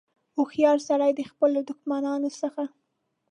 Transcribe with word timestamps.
هوښیار 0.35 0.77
سړي 0.87 1.11
د 1.15 1.21
خپلو 1.31 1.59
دښمنانو 1.69 2.29
څخه. 2.41 2.63